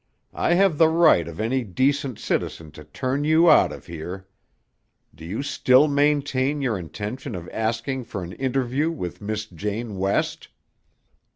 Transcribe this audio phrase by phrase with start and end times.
[0.33, 4.27] I have the right of any decent citizen to turn you out of here.
[5.13, 10.47] Do you still maintain your intention of asking for an interview with Miss Jane West?"